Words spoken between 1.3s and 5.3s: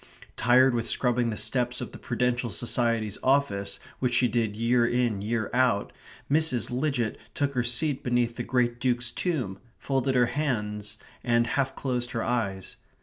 steps of the Prudential Society's office, which she did year in